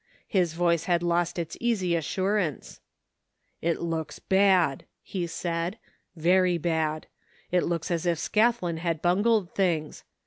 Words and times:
His 0.27 0.53
voice 0.53 0.85
had 0.85 1.03
lost 1.03 1.37
its 1.37 1.55
easy 1.61 1.95
assurance." 1.95 2.81
It 3.69 3.79
looks 3.81 4.17
bad!" 4.17 4.85
he 5.13 5.27
said," 5.27 5.77
very 6.15 6.57
bad! 6.57 7.05
It 7.51 7.65
looks 7.65 7.91
as 7.91 8.07
if 8.07 8.17
Scathlin 8.17 8.77
had 8.79 9.03
bungled 9.03 9.53
things. 9.53 10.03